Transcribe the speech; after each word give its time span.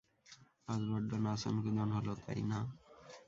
আজ 0.67 0.81
বড্ড 0.89 1.11
নাচন-কুদন 1.25 1.89
হলো, 1.97 2.13
তাই 2.23 2.41
না? 2.51 2.59